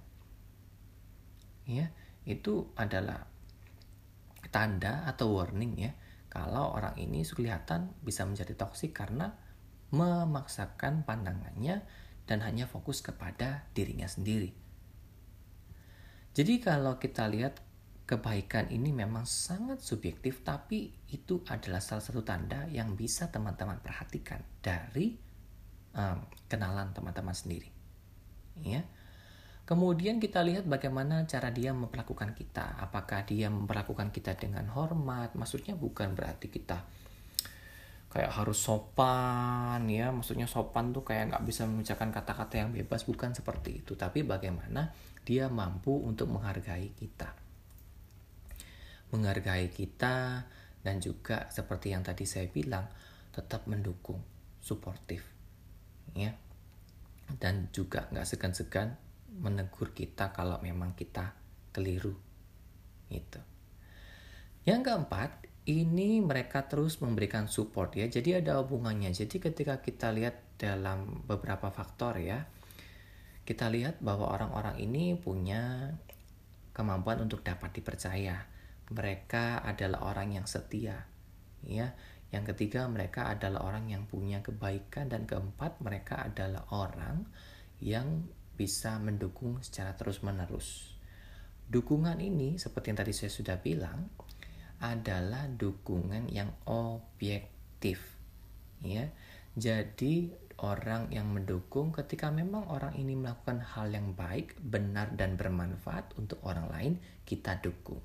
ya 1.66 1.90
itu 2.26 2.70
adalah 2.74 3.26
tanda 4.50 5.06
atau 5.06 5.38
warning 5.38 5.74
ya 5.78 5.92
kalau 6.30 6.74
orang 6.76 6.94
ini 7.00 7.24
kelihatan 7.24 7.90
bisa 8.02 8.28
menjadi 8.28 8.54
toksik 8.54 8.92
karena 8.94 9.34
memaksakan 9.94 11.06
pandangannya 11.06 11.82
dan 12.26 12.38
hanya 12.42 12.66
fokus 12.66 13.00
kepada 13.00 13.70
dirinya 13.72 14.10
sendiri. 14.10 14.50
Jadi 16.36 16.60
kalau 16.60 17.00
kita 17.00 17.30
lihat 17.32 17.62
kebaikan 18.04 18.68
ini 18.68 18.92
memang 18.92 19.24
sangat 19.24 19.80
subjektif 19.80 20.44
tapi 20.44 20.92
itu 21.10 21.40
adalah 21.48 21.80
salah 21.80 22.04
satu 22.04 22.20
tanda 22.20 22.68
yang 22.68 22.94
bisa 22.94 23.32
teman-teman 23.32 23.80
perhatikan 23.80 24.44
dari 24.60 25.25
um, 25.96 26.18
kenalan 26.46 26.92
teman-teman 26.92 27.34
sendiri. 27.34 27.72
Ya. 28.60 28.84
Kemudian 29.66 30.22
kita 30.22 30.46
lihat 30.46 30.62
bagaimana 30.70 31.26
cara 31.26 31.50
dia 31.50 31.74
memperlakukan 31.74 32.38
kita. 32.38 32.78
Apakah 32.78 33.26
dia 33.26 33.50
memperlakukan 33.50 34.14
kita 34.14 34.38
dengan 34.38 34.70
hormat? 34.70 35.34
Maksudnya 35.34 35.74
bukan 35.74 36.14
berarti 36.14 36.46
kita 36.46 36.86
kayak 38.06 38.30
harus 38.30 38.62
sopan 38.62 39.82
ya. 39.90 40.14
Maksudnya 40.14 40.46
sopan 40.46 40.94
tuh 40.94 41.02
kayak 41.02 41.34
nggak 41.34 41.44
bisa 41.44 41.66
mengucapkan 41.66 42.14
kata-kata 42.14 42.62
yang 42.62 42.70
bebas. 42.70 43.02
Bukan 43.10 43.34
seperti 43.34 43.82
itu. 43.82 43.98
Tapi 43.98 44.22
bagaimana 44.22 44.94
dia 45.26 45.50
mampu 45.50 45.98
untuk 45.98 46.30
menghargai 46.30 46.94
kita. 46.94 47.34
Menghargai 49.10 49.66
kita 49.74 50.46
dan 50.86 51.02
juga 51.02 51.50
seperti 51.50 51.90
yang 51.90 52.06
tadi 52.06 52.22
saya 52.22 52.46
bilang 52.46 52.86
tetap 53.34 53.66
mendukung, 53.66 54.22
suportif. 54.62 55.35
Ya. 56.16 56.32
Dan 57.36 57.68
juga 57.76 58.08
nggak 58.08 58.24
segan-segan 58.24 58.96
menegur 59.36 59.92
kita 59.92 60.32
kalau 60.32 60.56
memang 60.64 60.96
kita 60.96 61.36
keliru. 61.76 62.16
Itu. 63.12 63.38
Yang 64.66 64.80
keempat, 64.90 65.30
ini 65.66 66.22
mereka 66.22 66.66
terus 66.66 66.98
memberikan 67.02 67.50
support 67.50 67.94
ya. 67.94 68.06
Jadi 68.08 68.38
ada 68.38 68.62
hubungannya. 68.62 69.12
Jadi 69.12 69.38
ketika 69.38 69.82
kita 69.82 70.10
lihat 70.14 70.58
dalam 70.58 71.26
beberapa 71.26 71.68
faktor 71.68 72.22
ya, 72.22 72.46
kita 73.46 73.70
lihat 73.70 74.02
bahwa 74.02 74.30
orang-orang 74.30 74.78
ini 74.82 75.14
punya 75.14 75.94
kemampuan 76.74 77.22
untuk 77.22 77.46
dapat 77.46 77.74
dipercaya. 77.74 78.46
Mereka 78.90 79.62
adalah 79.66 80.06
orang 80.06 80.38
yang 80.38 80.46
setia. 80.46 81.06
Ya. 81.66 81.94
Yang 82.34 82.54
ketiga, 82.54 82.90
mereka 82.90 83.30
adalah 83.30 83.62
orang 83.66 83.86
yang 83.86 84.04
punya 84.10 84.42
kebaikan 84.42 85.06
dan 85.06 85.24
keempat, 85.30 85.78
mereka 85.78 86.26
adalah 86.26 86.66
orang 86.74 87.26
yang 87.78 88.26
bisa 88.56 88.96
mendukung 88.98 89.60
secara 89.62 89.94
terus-menerus. 89.94 90.96
Dukungan 91.66 92.18
ini, 92.18 92.56
seperti 92.56 92.94
yang 92.94 92.98
tadi 92.98 93.12
saya 93.14 93.30
sudah 93.30 93.56
bilang, 93.60 94.10
adalah 94.80 95.48
dukungan 95.48 96.28
yang 96.28 96.52
objektif. 96.68 98.00
Ya, 98.84 99.08
jadi 99.56 100.30
orang 100.60 101.12
yang 101.12 101.32
mendukung 101.32 101.92
ketika 101.92 102.28
memang 102.32 102.68
orang 102.68 102.96
ini 102.96 103.16
melakukan 103.16 103.60
hal 103.60 103.92
yang 103.92 104.12
baik, 104.16 104.56
benar 104.60 105.12
dan 105.16 105.36
bermanfaat 105.36 106.16
untuk 106.20 106.40
orang 106.44 106.68
lain, 106.68 106.92
kita 107.24 107.60
dukung. 107.60 108.00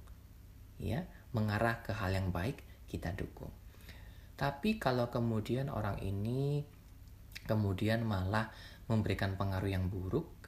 Ya, 0.82 1.06
mengarah 1.32 1.84
ke 1.86 1.94
hal 1.94 2.16
yang 2.16 2.34
baik, 2.34 2.64
kita 2.90 3.14
dukung. 3.14 3.61
Tapi 4.42 4.82
kalau 4.82 5.14
kemudian 5.14 5.70
orang 5.70 6.02
ini 6.02 6.66
kemudian 7.46 8.02
malah 8.02 8.50
memberikan 8.90 9.38
pengaruh 9.38 9.70
yang 9.70 9.94
buruk, 9.94 10.42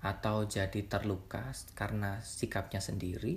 atau 0.00 0.48
jadi 0.48 0.88
terluka 0.88 1.52
karena 1.76 2.24
sikapnya 2.24 2.80
sendiri 2.80 3.36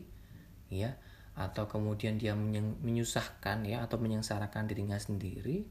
ya 0.72 0.96
atau 1.36 1.68
kemudian 1.68 2.16
dia 2.16 2.38
menyusahkan 2.38 3.68
ya 3.68 3.84
atau 3.84 4.00
menyengsarakan 4.00 4.70
dirinya 4.70 4.96
sendiri 4.96 5.68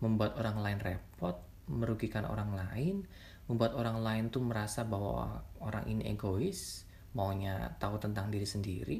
membuat 0.00 0.40
orang 0.40 0.64
lain 0.64 0.78
repot 0.80 1.36
merugikan 1.68 2.24
orang 2.24 2.56
lain 2.56 3.04
membuat 3.52 3.76
orang 3.76 4.00
lain 4.00 4.24
tuh 4.32 4.40
merasa 4.40 4.86
bahwa 4.86 5.44
orang 5.60 5.84
ini 5.92 6.08
egois 6.08 6.88
maunya 7.12 7.76
tahu 7.76 8.00
tentang 8.00 8.32
diri 8.32 8.48
sendiri 8.48 8.98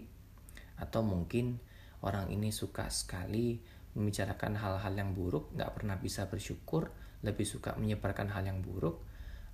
atau 0.77 1.01
mungkin 1.01 1.57
orang 2.05 2.29
ini 2.29 2.53
suka 2.53 2.91
sekali 2.93 3.63
membicarakan 3.95 4.55
hal-hal 4.59 4.95
yang 4.95 5.11
buruk 5.13 5.51
nggak 5.55 5.71
pernah 5.75 5.97
bisa 5.99 6.31
bersyukur 6.31 6.91
lebih 7.27 7.45
suka 7.45 7.75
menyebarkan 7.77 8.31
hal 8.31 8.47
yang 8.47 8.63
buruk 8.63 9.03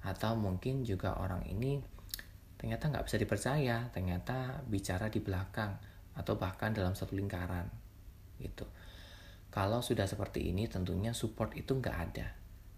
atau 0.05 0.37
mungkin 0.39 0.87
juga 0.87 1.19
orang 1.19 1.43
ini 1.49 1.81
ternyata 2.57 2.89
nggak 2.93 3.05
bisa 3.05 3.17
dipercaya 3.17 3.89
ternyata 3.91 4.61
bicara 4.65 5.09
di 5.09 5.21
belakang 5.21 5.77
atau 6.17 6.35
bahkan 6.41 6.73
dalam 6.73 6.97
satu 6.97 7.13
lingkaran 7.13 7.69
gitu. 8.41 8.69
Kalau 9.53 9.81
sudah 9.81 10.05
seperti 10.05 10.53
ini 10.53 10.69
tentunya 10.69 11.17
support 11.17 11.57
itu 11.57 11.77
nggak 11.77 11.97
ada. 11.97 12.29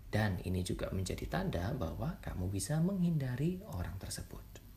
Dan 0.09 0.41
ini 0.47 0.65
juga 0.65 0.88
menjadi 0.88 1.27
tanda 1.29 1.75
bahwa 1.77 2.17
kamu 2.25 2.49
bisa 2.49 2.81
menghindari 2.81 3.61
orang 3.77 3.99
tersebut 4.00 4.67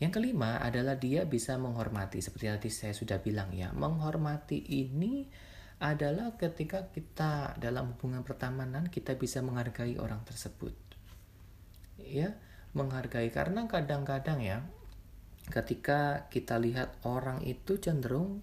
yang 0.00 0.08
kelima 0.16 0.56
adalah 0.64 0.96
dia 0.96 1.28
bisa 1.28 1.60
menghormati. 1.60 2.24
Seperti 2.24 2.48
tadi 2.48 2.70
saya 2.72 2.96
sudah 2.96 3.20
bilang 3.20 3.52
ya 3.52 3.68
menghormati 3.76 4.56
ini 4.80 5.28
adalah 5.76 6.40
ketika 6.40 6.88
kita 6.88 7.60
dalam 7.60 7.92
hubungan 7.92 8.24
pertemanan 8.24 8.88
kita 8.88 9.20
bisa 9.20 9.44
menghargai 9.44 10.00
orang 10.00 10.24
tersebut. 10.24 10.72
Ya 12.00 12.32
menghargai. 12.72 13.28
Karena 13.28 13.68
kadang-kadang 13.68 14.40
ya 14.40 14.64
ketika 15.52 16.32
kita 16.32 16.56
lihat 16.56 16.96
orang 17.04 17.44
itu 17.44 17.76
cenderung 17.76 18.40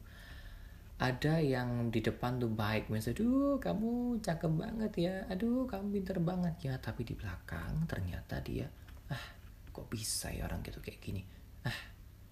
ada 1.02 1.42
yang 1.42 1.90
di 1.90 2.06
depan 2.06 2.38
tuh 2.38 2.54
baik. 2.54 2.94
Misalnya 2.94 3.18
aduh 3.18 3.58
kamu 3.58 4.22
cakep 4.22 4.52
banget 4.54 4.94
ya. 4.94 5.16
Aduh 5.34 5.66
kamu 5.66 5.90
pinter 5.90 6.22
banget. 6.22 6.70
Ya 6.70 6.78
tapi 6.78 7.02
di 7.02 7.18
belakang 7.18 7.90
ternyata 7.90 8.46
dia 8.46 8.70
ah 9.10 9.26
kok 9.74 9.90
bisa 9.90 10.30
ya 10.30 10.46
orang 10.46 10.62
gitu 10.62 10.78
kayak 10.86 11.02
gini 11.02 11.37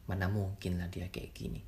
mana 0.06 0.30
mungkin 0.30 0.78
lah 0.78 0.90
dia 0.90 1.10
kayak 1.10 1.34
gini? 1.34 1.62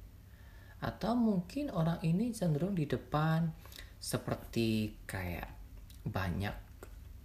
Atau 0.78 1.18
mungkin 1.18 1.74
orang 1.74 1.98
ini 2.06 2.30
cenderung 2.34 2.78
di 2.78 2.86
depan 2.86 3.50
seperti 3.98 4.94
kayak 5.10 5.50
banyak 6.06 6.54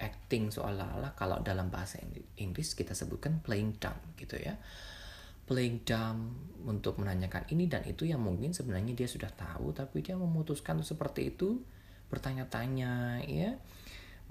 acting 0.00 0.50
seolah-olah 0.50 1.14
kalau 1.14 1.38
dalam 1.44 1.68
bahasa 1.68 2.00
Inggris 2.40 2.74
kita 2.74 2.96
sebutkan 2.96 3.44
playing 3.44 3.76
dumb 3.76 4.00
gitu 4.16 4.40
ya. 4.40 4.56
Playing 5.44 5.84
dumb 5.84 6.32
untuk 6.64 6.96
menanyakan 6.96 7.44
ini 7.52 7.68
dan 7.68 7.84
itu 7.84 8.08
yang 8.08 8.24
mungkin 8.24 8.56
sebenarnya 8.56 8.96
dia 8.96 9.06
sudah 9.06 9.28
tahu 9.28 9.76
tapi 9.76 10.00
dia 10.00 10.16
memutuskan 10.16 10.80
seperti 10.80 11.36
itu 11.36 11.60
bertanya-tanya 12.08 13.20
ya. 13.28 13.60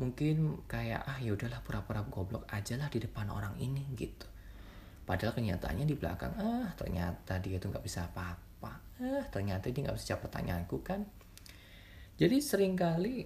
Mungkin 0.01 0.65
kayak 0.65 1.05
ah 1.05 1.17
ya 1.21 1.37
udahlah 1.37 1.61
pura-pura 1.61 2.01
goblok 2.09 2.49
aja 2.49 2.73
lah 2.73 2.89
di 2.89 2.97
depan 2.97 3.29
orang 3.29 3.53
ini 3.61 3.85
gitu 3.93 4.31
padahal 5.03 5.33
kenyataannya 5.35 5.85
di 5.85 5.95
belakang 5.97 6.33
ah 6.37 6.69
ternyata 6.77 7.41
dia 7.41 7.57
tuh 7.57 7.73
nggak 7.73 7.85
bisa 7.85 8.07
apa-apa 8.07 8.73
ah 9.01 9.23
ternyata 9.29 9.67
dia 9.69 9.81
nggak 9.85 9.97
bisa 9.97 10.15
jawab 10.15 10.29
pertanyaanku 10.29 10.77
kan 10.85 11.01
jadi 12.21 12.37
sering 12.37 12.77
kali 12.77 13.25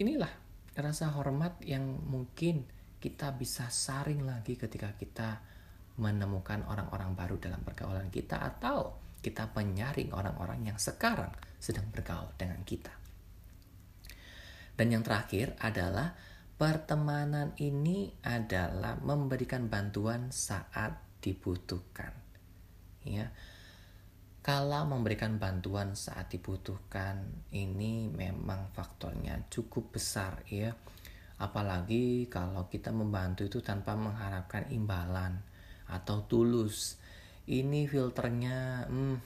inilah 0.00 0.32
rasa 0.76 1.12
hormat 1.12 1.60
yang 1.64 1.84
mungkin 1.84 2.64
kita 3.00 3.32
bisa 3.36 3.68
saring 3.68 4.24
lagi 4.24 4.56
ketika 4.56 4.92
kita 4.96 5.40
menemukan 5.96 6.64
orang-orang 6.68 7.16
baru 7.16 7.36
dalam 7.40 7.60
pergaulan 7.64 8.12
kita 8.12 8.40
atau 8.40 9.00
kita 9.20 9.48
menyaring 9.56 10.12
orang-orang 10.12 10.68
yang 10.68 10.78
sekarang 10.78 11.32
sedang 11.56 11.88
bergaul 11.88 12.28
dengan 12.36 12.60
kita. 12.62 12.92
Dan 14.76 14.92
yang 14.92 15.00
terakhir 15.00 15.56
adalah 15.56 16.12
pertemanan 16.56 17.52
ini 17.60 18.08
adalah 18.24 18.96
memberikan 19.04 19.68
bantuan 19.68 20.32
saat 20.32 20.96
dibutuhkan. 21.20 22.16
Ya, 23.06 23.28
kalau 24.40 24.88
memberikan 24.88 25.36
bantuan 25.36 25.92
saat 25.94 26.32
dibutuhkan 26.32 27.22
ini 27.52 28.08
memang 28.08 28.72
faktornya 28.72 29.44
cukup 29.52 30.00
besar 30.00 30.42
ya. 30.48 30.72
Apalagi 31.36 32.32
kalau 32.32 32.64
kita 32.72 32.88
membantu 32.88 33.44
itu 33.44 33.60
tanpa 33.60 33.92
mengharapkan 33.92 34.64
imbalan 34.72 35.36
atau 35.92 36.24
tulus. 36.24 36.96
Ini 37.46 37.86
filternya 37.86 38.88
hmm, 38.88 39.16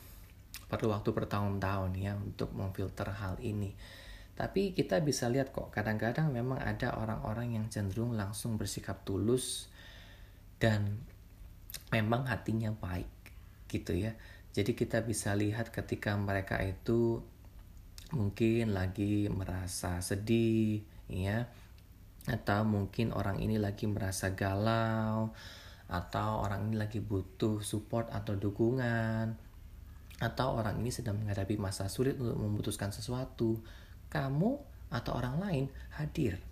perlu 0.66 0.92
waktu 0.92 1.14
bertahun-tahun 1.14 1.92
ya 1.96 2.18
untuk 2.18 2.52
memfilter 2.52 3.08
hal 3.14 3.38
ini 3.40 3.72
tapi 4.40 4.73
kita 4.73 5.04
bisa 5.04 5.28
lihat 5.28 5.52
kok 5.52 5.68
kadang-kadang 5.68 6.32
memang 6.32 6.56
ada 6.56 6.97
orang-orang 6.97 7.61
yang 7.61 7.68
cenderung 7.68 8.16
langsung 8.16 8.56
bersikap 8.56 9.04
tulus 9.04 9.68
dan 10.56 10.97
memang 11.92 12.25
hatinya 12.25 12.73
baik 12.73 13.12
gitu 13.68 13.92
ya. 13.92 14.16
Jadi 14.56 14.73
kita 14.73 15.04
bisa 15.04 15.37
lihat 15.37 15.68
ketika 15.68 16.16
mereka 16.16 16.56
itu 16.64 17.20
mungkin 18.16 18.73
lagi 18.73 19.28
merasa 19.28 20.00
sedih, 20.00 20.88
ya, 21.12 21.47
atau 22.25 22.64
mungkin 22.64 23.12
orang 23.12 23.44
ini 23.44 23.61
lagi 23.61 23.85
merasa 23.85 24.32
galau, 24.32 25.37
atau 25.85 26.30
orang 26.40 26.73
ini 26.73 26.80
lagi 26.80 26.99
butuh 26.99 27.61
support 27.61 28.09
atau 28.09 28.40
dukungan, 28.40 29.37
atau 30.18 30.49
orang 30.56 30.82
ini 30.82 30.90
sedang 30.90 31.23
menghadapi 31.23 31.61
masa 31.61 31.87
sulit 31.87 32.18
untuk 32.18 32.40
memutuskan 32.40 32.90
sesuatu, 32.90 33.62
kamu 34.11 34.59
atau 34.90 35.12
orang 35.14 35.38
lain 35.38 35.64
hadir, 35.95 36.43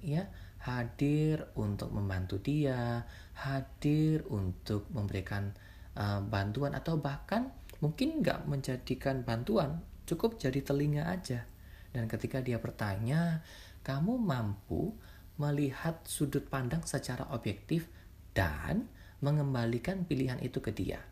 ya, 0.00 0.24
hadir 0.64 1.46
untuk 1.54 1.92
membantu 1.92 2.40
dia, 2.40 3.04
hadir 3.36 4.24
untuk 4.32 4.88
memberikan 4.88 5.52
uh, 5.94 6.24
bantuan 6.24 6.72
atau 6.72 6.96
bahkan 6.96 7.52
mungkin 7.84 8.24
nggak 8.24 8.48
menjadikan 8.48 9.20
bantuan 9.20 9.84
cukup 10.08 10.40
jadi 10.40 10.64
telinga 10.64 11.06
aja. 11.06 11.44
Dan 11.92 12.08
ketika 12.08 12.40
dia 12.40 12.56
bertanya 12.56 13.44
kamu 13.84 14.16
mampu 14.16 14.96
melihat 15.36 16.00
sudut 16.08 16.48
pandang 16.48 16.80
secara 16.88 17.28
objektif 17.36 17.92
dan 18.32 18.88
mengembalikan 19.20 20.08
pilihan 20.08 20.40
itu 20.40 20.64
ke 20.64 20.72
dia? 20.72 21.04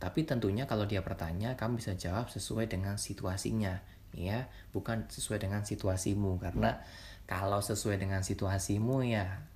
Tapi 0.00 0.24
tentunya 0.24 0.64
kalau 0.64 0.88
dia 0.88 1.04
bertanya 1.04 1.60
kamu 1.60 1.76
bisa 1.76 1.92
jawab 1.92 2.32
sesuai 2.32 2.72
dengan 2.72 2.96
situasinya 2.96 3.99
ya 4.14 4.50
bukan 4.74 5.06
sesuai 5.06 5.46
dengan 5.46 5.62
situasimu 5.62 6.42
karena 6.42 6.82
kalau 7.30 7.62
sesuai 7.62 8.02
dengan 8.02 8.26
situasimu 8.26 9.06
ya 9.06 9.46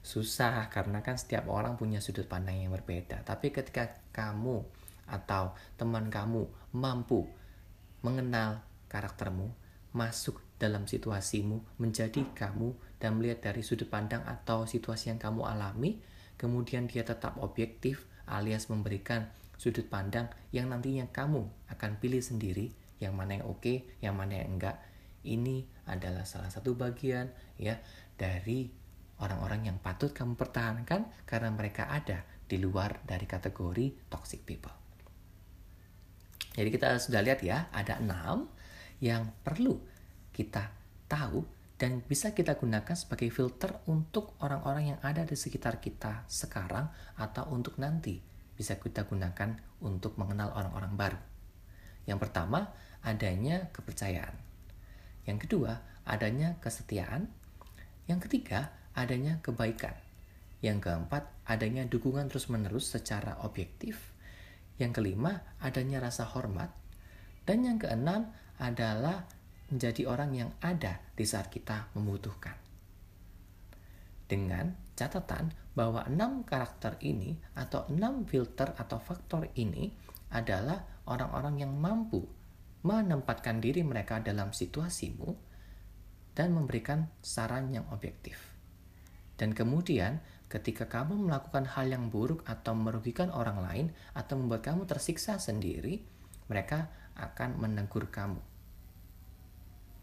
susah 0.00 0.72
karena 0.72 1.04
kan 1.04 1.20
setiap 1.20 1.46
orang 1.52 1.76
punya 1.76 2.00
sudut 2.00 2.24
pandang 2.24 2.56
yang 2.56 2.72
berbeda. 2.72 3.20
Tapi 3.22 3.52
ketika 3.52 4.00
kamu 4.10 4.64
atau 5.06 5.52
teman 5.76 6.08
kamu 6.08 6.48
mampu 6.72 7.28
mengenal 8.00 8.64
karaktermu, 8.88 9.52
masuk 9.92 10.40
dalam 10.56 10.88
situasimu, 10.88 11.60
menjadi 11.76 12.24
kamu 12.32 12.72
dan 13.00 13.20
melihat 13.20 13.52
dari 13.52 13.60
sudut 13.60 13.88
pandang 13.88 14.24
atau 14.24 14.64
situasi 14.64 15.12
yang 15.12 15.20
kamu 15.20 15.44
alami, 15.44 16.00
kemudian 16.40 16.88
dia 16.88 17.04
tetap 17.04 17.36
objektif 17.44 18.08
alias 18.24 18.72
memberikan 18.72 19.28
sudut 19.60 19.84
pandang 19.92 20.32
yang 20.56 20.72
nantinya 20.72 21.04
kamu 21.12 21.44
akan 21.68 22.00
pilih 22.00 22.24
sendiri 22.24 22.72
yang 23.00 23.16
mana 23.16 23.40
yang 23.40 23.46
oke, 23.48 23.98
yang 24.04 24.14
mana 24.14 24.44
yang 24.44 24.60
enggak. 24.60 24.76
Ini 25.20 25.64
adalah 25.88 26.24
salah 26.24 26.48
satu 26.48 26.76
bagian 26.76 27.28
ya 27.60 27.76
dari 28.16 28.72
orang-orang 29.20 29.68
yang 29.68 29.76
patut 29.80 30.12
kamu 30.12 30.36
pertahankan 30.36 31.08
karena 31.28 31.52
mereka 31.52 31.88
ada 31.92 32.24
di 32.48 32.56
luar 32.56 33.04
dari 33.04 33.28
kategori 33.28 34.08
toxic 34.08 34.44
people. 34.48 34.72
Jadi 36.56 36.68
kita 36.72 36.98
sudah 36.98 37.20
lihat 37.22 37.40
ya, 37.44 37.68
ada 37.70 38.00
enam 38.00 38.48
yang 39.00 39.32
perlu 39.44 39.80
kita 40.34 40.72
tahu 41.06 41.44
dan 41.80 42.04
bisa 42.04 42.36
kita 42.36 42.60
gunakan 42.60 42.92
sebagai 42.92 43.32
filter 43.32 43.80
untuk 43.88 44.36
orang-orang 44.44 44.96
yang 44.96 45.00
ada 45.00 45.24
di 45.24 45.32
sekitar 45.32 45.80
kita 45.80 46.28
sekarang 46.28 46.92
atau 47.16 47.48
untuk 47.48 47.80
nanti 47.80 48.20
bisa 48.52 48.76
kita 48.76 49.08
gunakan 49.08 49.56
untuk 49.80 50.20
mengenal 50.20 50.52
orang-orang 50.52 50.92
baru. 50.92 51.20
Yang 52.04 52.28
pertama, 52.28 52.68
adanya 53.00 53.72
kepercayaan. 53.72 54.36
Yang 55.24 55.48
kedua, 55.48 55.80
adanya 56.04 56.56
kesetiaan. 56.60 57.28
Yang 58.08 58.28
ketiga, 58.28 58.74
adanya 58.92 59.38
kebaikan. 59.40 59.94
Yang 60.60 60.88
keempat, 60.88 61.24
adanya 61.48 61.88
dukungan 61.88 62.28
terus-menerus 62.28 62.92
secara 62.92 63.40
objektif. 63.46 64.12
Yang 64.76 65.00
kelima, 65.00 65.44
adanya 65.60 66.04
rasa 66.04 66.28
hormat. 66.28 66.72
Dan 67.48 67.64
yang 67.64 67.78
keenam 67.80 68.32
adalah 68.60 69.24
menjadi 69.72 70.02
orang 70.10 70.30
yang 70.36 70.50
ada 70.60 71.00
di 71.16 71.24
saat 71.24 71.48
kita 71.48 71.88
membutuhkan. 71.96 72.58
Dengan 74.28 74.76
catatan 74.98 75.50
bahwa 75.72 76.04
enam 76.06 76.44
karakter 76.44 77.00
ini 77.02 77.38
atau 77.56 77.88
enam 77.88 78.26
filter 78.28 78.74
atau 78.76 78.98
faktor 79.00 79.48
ini 79.56 79.90
adalah 80.30 80.86
orang-orang 81.08 81.66
yang 81.66 81.72
mampu 81.74 82.22
menempatkan 82.80 83.60
diri 83.60 83.84
mereka 83.84 84.24
dalam 84.24 84.56
situasimu 84.56 85.36
dan 86.32 86.56
memberikan 86.56 87.10
saran 87.20 87.68
yang 87.74 87.84
objektif. 87.92 88.40
Dan 89.36 89.56
kemudian, 89.56 90.20
ketika 90.52 90.88
kamu 90.88 91.28
melakukan 91.28 91.64
hal 91.64 91.88
yang 91.88 92.12
buruk 92.12 92.44
atau 92.44 92.76
merugikan 92.76 93.32
orang 93.32 93.64
lain 93.64 93.86
atau 94.12 94.36
membuat 94.36 94.64
kamu 94.72 94.84
tersiksa 94.84 95.36
sendiri, 95.40 96.04
mereka 96.48 96.92
akan 97.16 97.60
menegur 97.60 98.08
kamu. 98.08 98.40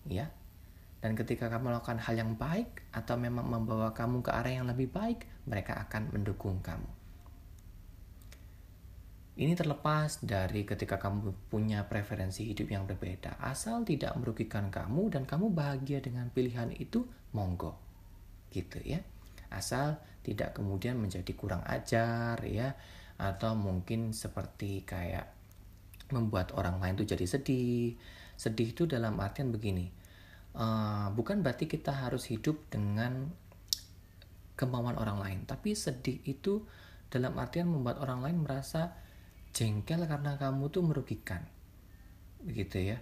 Ya. 0.09 0.33
Dan 0.97 1.13
ketika 1.13 1.53
kamu 1.53 1.69
melakukan 1.69 2.01
hal 2.01 2.17
yang 2.17 2.33
baik 2.33 2.89
atau 2.89 3.13
memang 3.21 3.45
membawa 3.45 3.93
kamu 3.93 4.25
ke 4.25 4.33
arah 4.33 4.53
yang 4.53 4.65
lebih 4.65 4.89
baik, 4.89 5.29
mereka 5.45 5.77
akan 5.85 6.09
mendukung 6.09 6.57
kamu. 6.65 6.89
Ini 9.38 9.54
terlepas 9.54 10.26
dari 10.26 10.65
ketika 10.65 10.97
kamu 10.97 11.50
punya 11.54 11.86
preferensi 11.86 12.41
hidup 12.50 12.73
yang 12.73 12.89
berbeda, 12.89 13.38
asal 13.38 13.86
tidak 13.86 14.17
merugikan 14.17 14.73
kamu 14.73 15.13
dan 15.13 15.30
kamu 15.30 15.54
bahagia 15.54 16.02
dengan 16.02 16.34
pilihan 16.34 16.73
itu, 16.73 17.06
monggo. 17.38 17.78
Gitu 18.50 18.82
ya. 18.82 19.06
Asal 19.54 20.02
tidak 20.26 20.58
kemudian 20.58 20.97
menjadi 20.97 21.30
kurang 21.38 21.62
ajar 21.69 22.41
ya 22.43 22.73
atau 23.21 23.54
mungkin 23.54 24.12
seperti 24.12 24.82
kayak 24.84 25.30
membuat 26.10 26.58
orang 26.58 26.82
lain 26.82 26.97
tuh 26.97 27.06
jadi 27.06 27.30
sedih. 27.30 27.93
Sedih 28.34 28.73
itu 28.73 28.89
dalam 28.89 29.21
artian 29.21 29.54
begini 29.54 30.08
uh, 30.58 31.08
bukan 31.13 31.45
berarti 31.45 31.69
kita 31.69 31.93
harus 31.93 32.28
hidup 32.28 32.58
dengan 32.73 33.30
kemauan 34.58 34.97
orang 34.97 35.21
lain 35.21 35.39
tapi 35.45 35.78
sedih 35.78 36.17
itu 36.26 36.65
dalam 37.08 37.38
artian 37.38 37.69
membuat 37.69 38.02
orang 38.02 38.26
lain 38.26 38.38
merasa 38.43 38.97
jengkel 39.55 40.07
karena 40.07 40.36
kamu 40.39 40.69
tuh 40.71 40.83
merugikan 40.83 41.43
begitu 42.43 42.93
ya. 42.93 42.97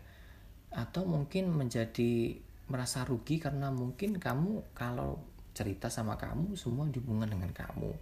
Atau 0.74 1.08
mungkin 1.08 1.54
menjadi 1.54 2.42
merasa 2.68 3.06
rugi 3.06 3.38
karena 3.38 3.70
mungkin 3.70 4.18
kamu 4.18 4.74
kalau 4.74 5.22
cerita 5.56 5.88
sama 5.88 6.20
kamu 6.20 6.58
semua 6.58 6.90
dihubungkan 6.90 7.32
dengan 7.32 7.52
kamu. 7.54 7.94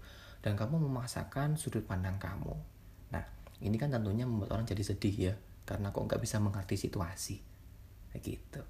Dan 0.43 0.60
kamu 0.60 0.75
memaksakan 0.89 1.56
sudut 1.56 1.88
pandang 1.88 2.19
kamu. 2.19 2.56
Nah 3.15 3.23
ini 3.63 3.75
kan 3.79 3.91
tentunya 3.93 4.27
membuat 4.27 4.60
orang 4.60 4.67
jadi 4.67 4.84
sedih 4.84 5.15
ya 5.32 5.36
karena 5.63 5.95
kok 5.95 6.03
nggak 6.03 6.19
bisa 6.19 6.39
mengerti 6.43 6.75
situasi. 6.75 7.39
Begitu. 8.12 8.62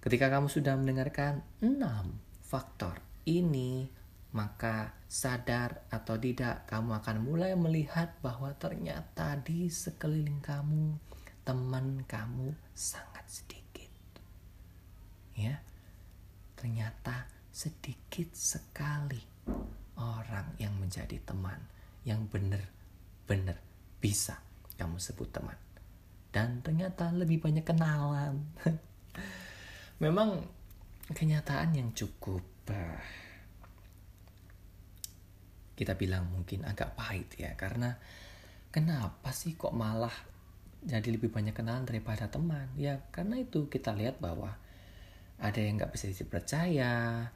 Ketika 0.00 0.32
kamu 0.32 0.48
sudah 0.48 0.80
mendengarkan 0.80 1.44
enam 1.60 2.16
faktor 2.40 3.04
ini, 3.28 3.92
maka 4.30 4.94
sadar 5.10 5.82
atau 5.90 6.14
tidak 6.14 6.70
kamu 6.70 7.02
akan 7.02 7.18
mulai 7.26 7.52
melihat 7.58 8.14
bahwa 8.22 8.54
ternyata 8.54 9.34
di 9.42 9.66
sekeliling 9.66 10.38
kamu 10.38 10.94
teman 11.42 12.06
kamu 12.06 12.54
sangat 12.70 13.26
sedikit. 13.26 13.90
Ya. 15.34 15.58
Ternyata 16.54 17.26
sedikit 17.50 18.30
sekali 18.36 19.18
orang 19.98 20.54
yang 20.62 20.78
menjadi 20.78 21.18
teman 21.26 21.58
yang 22.06 22.28
benar-benar 22.30 23.58
bisa 23.98 24.38
kamu 24.78 24.96
sebut 25.02 25.28
teman. 25.34 25.58
Dan 26.30 26.62
ternyata 26.62 27.10
lebih 27.10 27.42
banyak 27.42 27.66
kenalan. 27.66 28.46
Memang 30.04 30.46
kenyataan 31.10 31.74
yang 31.74 31.90
cukup 31.90 32.46
uh, 32.70 32.96
kita 35.80 35.96
bilang 35.96 36.28
mungkin 36.28 36.68
agak 36.68 36.92
pahit 36.92 37.32
ya 37.40 37.56
karena 37.56 37.96
kenapa 38.68 39.32
sih 39.32 39.56
kok 39.56 39.72
malah 39.72 40.12
jadi 40.84 41.08
lebih 41.12 41.32
banyak 41.32 41.56
kenalan 41.56 41.88
daripada 41.88 42.28
teman? 42.28 42.68
Ya 42.76 43.00
karena 43.12 43.40
itu 43.40 43.68
kita 43.72 43.96
lihat 43.96 44.20
bahwa 44.20 44.56
ada 45.40 45.56
yang 45.56 45.80
nggak 45.80 45.96
bisa 45.96 46.12
dipercaya 46.12 47.28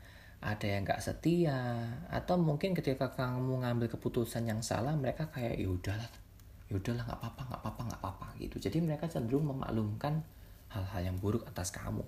ada 0.45 0.67
yang 0.69 0.85
nggak 0.85 1.01
setia 1.01 1.89
atau 2.13 2.37
mungkin 2.37 2.77
ketika 2.77 3.17
kamu 3.17 3.65
ngambil 3.65 3.89
keputusan 3.89 4.45
yang 4.45 4.61
salah 4.61 4.93
mereka 4.93 5.33
kayak 5.33 5.57
ya 5.57 5.73
udahlah 5.73 6.11
ya 6.69 6.77
udahlah 6.77 7.01
nggak 7.09 7.17
apa-apa 7.17 7.43
nggak 7.49 7.61
apa-apa 7.65 7.83
nggak 7.89 8.01
apa-apa 8.05 8.29
gitu. 8.45 8.57
Jadi 8.61 8.79
mereka 8.85 9.09
cenderung 9.09 9.49
memaklumkan 9.49 10.21
hal-hal 10.69 11.01
yang 11.01 11.17
buruk 11.17 11.49
atas 11.49 11.73
kamu. 11.73 12.05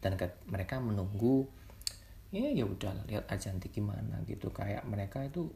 Dan 0.00 0.16
mereka 0.48 0.80
menunggu 0.80 1.48
ya 2.32 2.48
ya 2.52 2.64
udah 2.64 3.04
lihat 3.08 3.28
aja 3.28 3.52
nanti 3.52 3.68
gimana 3.68 4.20
gitu. 4.24 4.48
Kayak 4.48 4.88
mereka 4.88 5.20
itu 5.20 5.52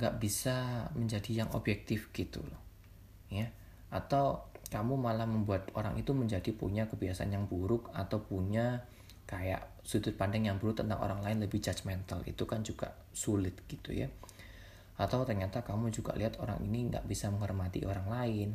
nggak 0.00 0.14
bisa 0.20 0.88
menjadi 0.96 1.44
yang 1.44 1.50
objektif 1.52 2.08
gitu 2.16 2.40
loh 2.44 2.60
ya. 3.28 3.48
Atau 3.92 4.48
kamu 4.72 4.96
malah 4.96 5.28
membuat 5.28 5.68
orang 5.76 6.00
itu 6.00 6.16
menjadi 6.16 6.48
punya 6.56 6.88
kebiasaan 6.88 7.28
yang 7.28 7.44
buruk 7.44 7.92
atau 7.92 8.24
punya 8.24 8.88
kayak 9.28 9.68
sudut 9.84 10.16
pandang 10.16 10.48
yang 10.48 10.56
buruk 10.56 10.80
tentang 10.80 11.00
orang 11.00 11.20
lain 11.20 11.44
lebih 11.44 11.60
judgmental 11.60 12.24
itu 12.24 12.44
kan 12.48 12.64
juga 12.64 12.92
sulit 13.12 13.56
gitu 13.68 13.92
ya. 13.92 14.08
Atau 14.96 15.24
ternyata 15.28 15.60
kamu 15.64 15.92
juga 15.92 16.16
lihat 16.16 16.40
orang 16.40 16.60
ini 16.64 16.88
nggak 16.88 17.04
bisa 17.04 17.28
menghormati 17.28 17.84
orang 17.84 18.08
lain 18.08 18.48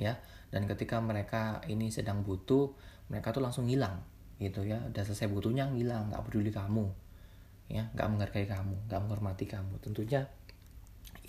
ya. 0.00 0.16
Dan 0.48 0.64
ketika 0.66 0.98
mereka 0.98 1.60
ini 1.68 1.92
sedang 1.92 2.24
butuh 2.24 2.72
mereka 3.12 3.36
tuh 3.36 3.44
langsung 3.44 3.68
hilang 3.68 4.00
gitu 4.40 4.64
ya. 4.64 4.80
Udah 4.88 5.04
selesai 5.04 5.28
butuhnya 5.28 5.68
hilang 5.76 6.08
nggak 6.08 6.24
peduli 6.24 6.48
kamu 6.48 7.09
ya 7.70 7.86
nggak 7.94 8.08
menghargai 8.10 8.46
kamu 8.50 8.90
nggak 8.90 9.00
menghormati 9.00 9.46
kamu. 9.46 9.78
Tentunya 9.78 10.26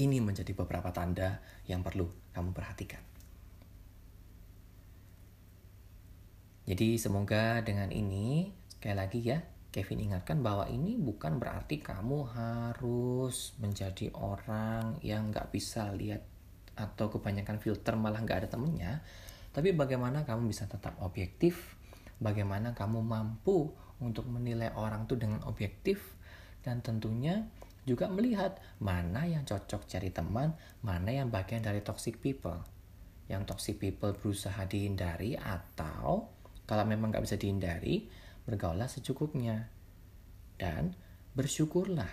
ini 0.02 0.18
menjadi 0.18 0.52
beberapa 0.58 0.90
tanda 0.90 1.40
yang 1.70 1.86
perlu 1.86 2.10
kamu 2.34 2.50
perhatikan. 2.52 3.02
Jadi 6.66 6.98
semoga 6.98 7.62
dengan 7.62 7.94
ini 7.94 8.50
sekali 8.74 8.96
lagi 8.98 9.20
ya 9.22 9.38
Kevin 9.72 10.12
ingatkan 10.12 10.44
bahwa 10.44 10.68
ini 10.68 11.00
bukan 11.00 11.40
berarti 11.40 11.80
kamu 11.80 12.28
harus 12.34 13.56
menjadi 13.62 14.12
orang 14.18 15.00
yang 15.00 15.32
nggak 15.32 15.54
bisa 15.54 15.94
lihat 15.96 16.26
atau 16.76 17.08
kebanyakan 17.08 17.62
filter 17.62 17.94
malah 17.96 18.20
nggak 18.24 18.46
ada 18.46 18.50
temennya 18.52 19.04
tapi 19.52 19.76
bagaimana 19.76 20.24
kamu 20.24 20.48
bisa 20.48 20.64
tetap 20.68 20.96
objektif? 21.04 21.76
Bagaimana 22.24 22.72
kamu 22.72 23.04
mampu 23.04 23.76
untuk 24.00 24.26
menilai 24.32 24.72
orang 24.74 25.06
itu 25.06 25.20
dengan 25.20 25.44
objektif 25.46 26.16
dan 26.62 26.80
tentunya 26.86 27.46
juga 27.86 28.06
melihat 28.08 28.62
mana 28.78 29.26
yang 29.26 29.42
cocok 29.42 29.90
cari 29.90 30.14
teman, 30.14 30.54
mana 30.86 31.10
yang 31.10 31.34
bagian 31.34 31.66
dari 31.66 31.82
toxic 31.82 32.22
people. 32.22 32.62
Yang 33.26 33.50
toxic 33.50 33.76
people 33.82 34.14
berusaha 34.14 34.62
dihindari 34.70 35.34
atau 35.40 36.30
kalau 36.70 36.86
memang 36.86 37.12
nggak 37.12 37.26
bisa 37.26 37.36
dihindari, 37.36 38.08
bergaulah 38.46 38.88
secukupnya. 38.88 39.68
Dan 40.56 40.94
bersyukurlah. 41.34 42.08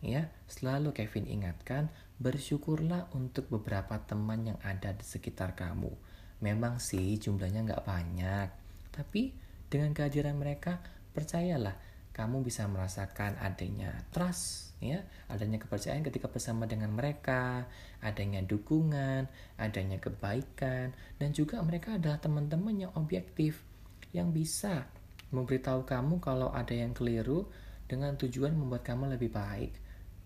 Ya, 0.00 0.32
selalu 0.48 0.96
Kevin 0.96 1.28
ingatkan, 1.28 1.92
bersyukurlah 2.16 3.12
untuk 3.12 3.52
beberapa 3.52 4.00
teman 4.00 4.48
yang 4.48 4.58
ada 4.64 4.96
di 4.96 5.04
sekitar 5.04 5.52
kamu. 5.52 5.92
Memang 6.40 6.80
sih 6.80 7.20
jumlahnya 7.20 7.68
nggak 7.68 7.84
banyak, 7.84 8.48
tapi 8.96 9.36
dengan 9.68 9.92
kehadiran 9.92 10.40
mereka, 10.40 10.80
percayalah, 11.12 11.76
kamu 12.10 12.42
bisa 12.42 12.66
merasakan 12.66 13.38
adanya 13.38 13.94
trust, 14.10 14.74
ya, 14.82 15.06
adanya 15.30 15.62
kepercayaan 15.62 16.02
ketika 16.02 16.26
bersama 16.26 16.66
dengan 16.66 16.90
mereka, 16.90 17.70
adanya 18.02 18.42
dukungan, 18.42 19.30
adanya 19.56 20.02
kebaikan, 20.02 20.90
dan 21.22 21.30
juga 21.30 21.62
mereka 21.62 21.96
adalah 21.96 22.18
teman-teman 22.18 22.74
yang 22.88 22.92
objektif, 22.98 23.62
yang 24.10 24.34
bisa 24.34 24.90
memberitahu 25.30 25.86
kamu 25.86 26.18
kalau 26.18 26.50
ada 26.50 26.74
yang 26.74 26.90
keliru 26.90 27.46
dengan 27.86 28.18
tujuan 28.18 28.54
membuat 28.54 28.82
kamu 28.82 29.14
lebih 29.14 29.30
baik 29.30 29.72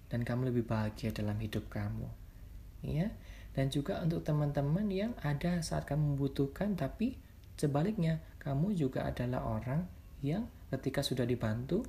dan 0.08 0.24
kamu 0.24 0.52
lebih 0.52 0.64
bahagia 0.68 1.12
dalam 1.12 1.36
hidup 1.40 1.68
kamu. 1.68 2.08
Ya. 2.84 3.12
Dan 3.54 3.70
juga 3.70 4.02
untuk 4.02 4.26
teman-teman 4.26 4.90
yang 4.90 5.12
ada 5.22 5.62
saat 5.62 5.86
kamu 5.86 6.16
membutuhkan 6.16 6.74
tapi 6.74 7.16
sebaliknya 7.54 8.18
kamu 8.42 8.74
juga 8.74 9.06
adalah 9.06 9.46
orang 9.46 9.86
yang 10.20 10.50
ketika 10.74 11.06
sudah 11.06 11.22
dibantu, 11.22 11.86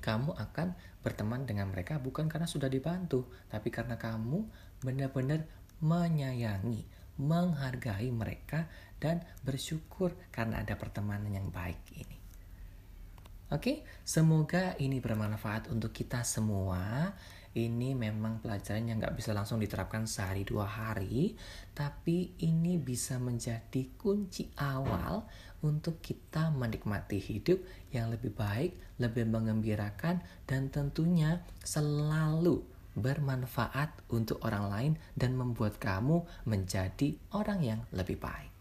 kamu 0.00 0.34
akan 0.34 0.74
berteman 1.04 1.44
dengan 1.44 1.70
mereka 1.70 2.00
bukan 2.00 2.26
karena 2.26 2.48
sudah 2.48 2.66
dibantu, 2.66 3.28
tapi 3.46 3.68
karena 3.70 4.00
kamu 4.00 4.48
benar-benar 4.82 5.44
menyayangi, 5.80 6.88
menghargai 7.20 8.08
mereka, 8.10 8.68
dan 9.00 9.24
bersyukur 9.44 10.16
karena 10.32 10.60
ada 10.60 10.76
pertemanan 10.76 11.32
yang 11.32 11.48
baik 11.48 11.80
ini. 11.96 12.18
Oke, 13.50 13.82
semoga 14.06 14.78
ini 14.78 15.02
bermanfaat 15.02 15.74
untuk 15.74 15.90
kita 15.90 16.22
semua 16.22 17.10
ini 17.50 17.98
memang 17.98 18.38
pelajaran 18.38 18.86
yang 18.86 18.98
nggak 19.02 19.18
bisa 19.18 19.34
langsung 19.34 19.58
diterapkan 19.58 20.06
sehari 20.06 20.46
dua 20.46 20.70
hari, 20.70 21.34
tapi 21.74 22.38
ini 22.46 22.78
bisa 22.78 23.18
menjadi 23.18 23.90
kunci 23.98 24.54
awal 24.54 25.26
untuk 25.66 25.98
kita 25.98 26.54
menikmati 26.54 27.18
hidup 27.18 27.58
yang 27.90 28.08
lebih 28.14 28.30
baik, 28.30 28.78
lebih 29.02 29.26
mengembirakan, 29.26 30.22
dan 30.46 30.70
tentunya 30.70 31.42
selalu 31.66 32.62
bermanfaat 32.94 34.10
untuk 34.10 34.42
orang 34.46 34.66
lain 34.70 34.92
dan 35.14 35.34
membuat 35.34 35.78
kamu 35.82 36.22
menjadi 36.46 37.18
orang 37.34 37.60
yang 37.62 37.80
lebih 37.90 38.18
baik. 38.18 38.59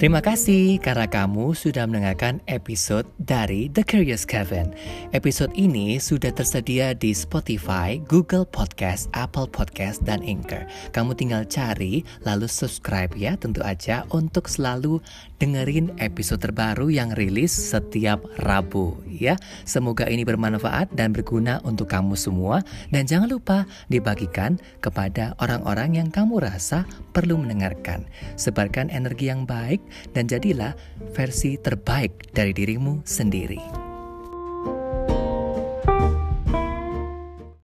Terima 0.00 0.24
kasih 0.24 0.80
karena 0.80 1.04
kamu 1.04 1.52
sudah 1.52 1.84
mendengarkan 1.84 2.40
episode 2.48 3.04
dari 3.20 3.68
The 3.68 3.84
Curious 3.84 4.24
Kevin. 4.24 4.72
Episode 5.12 5.52
ini 5.52 6.00
sudah 6.00 6.32
tersedia 6.32 6.96
di 6.96 7.12
Spotify, 7.12 8.00
Google 8.08 8.48
Podcast, 8.48 9.12
Apple 9.12 9.44
Podcast, 9.44 10.00
dan 10.08 10.24
Anchor. 10.24 10.64
Kamu 10.96 11.12
tinggal 11.12 11.44
cari 11.44 12.00
lalu 12.24 12.48
subscribe 12.48 13.12
ya 13.12 13.36
tentu 13.36 13.60
aja 13.60 14.08
untuk 14.08 14.48
selalu 14.48 15.04
dengerin 15.36 15.92
episode 16.00 16.40
terbaru 16.48 16.88
yang 16.88 17.12
rilis 17.12 17.52
setiap 17.52 18.24
Rabu 18.40 18.96
ya. 19.04 19.36
Semoga 19.68 20.08
ini 20.08 20.24
bermanfaat 20.24 20.96
dan 20.96 21.12
berguna 21.12 21.60
untuk 21.60 21.92
kamu 21.92 22.16
semua 22.16 22.64
dan 22.88 23.04
jangan 23.04 23.28
lupa 23.28 23.68
dibagikan 23.92 24.56
kepada 24.80 25.36
orang-orang 25.44 26.00
yang 26.00 26.08
kamu 26.08 26.40
rasa 26.40 26.88
perlu 27.12 27.36
mendengarkan. 27.36 28.08
Sebarkan 28.40 28.88
energi 28.88 29.28
yang 29.28 29.44
baik 29.44 29.89
dan 30.14 30.30
jadilah 30.30 30.74
versi 31.12 31.58
terbaik 31.58 32.32
dari 32.32 32.54
dirimu 32.54 33.02
sendiri. 33.02 33.89